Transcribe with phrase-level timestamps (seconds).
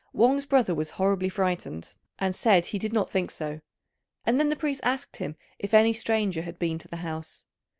[0.13, 3.61] Wang's brother was horribly frightened and said he did not think so;
[4.25, 7.45] and then the priest asked him if any stranger had been to the house.